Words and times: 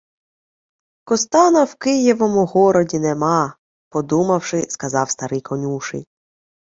—Костана 1.05 1.63
в 1.67 1.75
Києвому 1.75 2.45
городі 2.45 2.99
нема,— 2.99 3.55
подумавши, 3.91 4.65
сказав 4.69 5.09
старий 5.09 5.41
конюший. 5.41 6.05